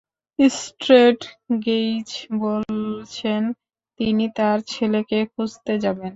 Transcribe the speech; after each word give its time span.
Straight 0.39 1.21
gaze 1.65 2.09
বলছেন, 2.41 3.41
তিনি 3.99 4.25
তার 4.37 4.57
ছেলেকে 4.67 5.19
খুঁজতে 5.33 5.73
যাবেন। 5.83 6.09